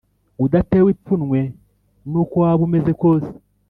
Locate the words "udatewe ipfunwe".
0.43-1.39